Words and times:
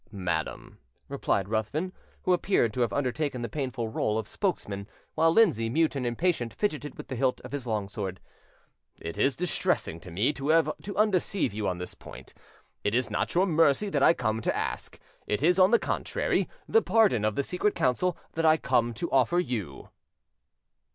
"Madam," 0.11 0.79
replied 1.09 1.47
Ruthven, 1.47 1.93
who 2.23 2.33
appeared 2.33 2.73
to 2.73 2.81
have 2.81 2.91
undertaken 2.91 3.43
the 3.43 3.47
painful 3.47 3.87
role 3.87 4.17
of 4.17 4.27
spokesman, 4.27 4.87
while 5.13 5.31
Lindsay, 5.31 5.69
mute 5.69 5.95
and 5.95 6.07
impatient, 6.07 6.55
fidgeted 6.55 6.97
with 6.97 7.07
the 7.07 7.15
hilt 7.15 7.39
of 7.41 7.51
his 7.51 7.67
long 7.67 7.87
sword, 7.87 8.19
"it 8.99 9.15
is 9.15 9.35
distressing 9.35 9.99
to 9.99 10.09
me 10.09 10.33
to 10.33 10.47
have 10.49 10.71
to 10.81 10.97
undeceive 10.97 11.53
you 11.53 11.67
on 11.67 11.77
this 11.77 11.93
point: 11.93 12.33
it 12.83 12.95
is 12.95 13.11
not 13.11 13.35
your 13.35 13.45
mercy 13.45 13.89
that 13.89 14.01
I 14.01 14.13
come 14.15 14.41
to 14.41 14.57
ask; 14.57 14.99
it 15.27 15.43
is, 15.43 15.59
on 15.59 15.69
the 15.69 15.77
contrary, 15.77 16.49
the 16.67 16.81
pardon 16.81 17.23
of 17.23 17.35
the 17.35 17.43
Secret 17.43 17.75
Council 17.75 18.17
that 18.33 18.43
I 18.43 18.57
come 18.57 18.95
to 18.95 19.11
offer 19.11 19.39
you." 19.39 19.89